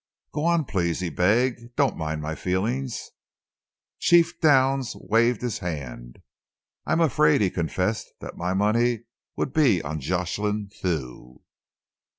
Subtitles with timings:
[0.33, 1.75] "Go on, please," he begged.
[1.75, 3.11] "Don't mind my feelings."
[3.99, 6.23] Chief Downs waved his hand.
[6.87, 9.03] "I'm afraid," he confessed, "that my money
[9.35, 11.43] would be on Jocelyn Thew."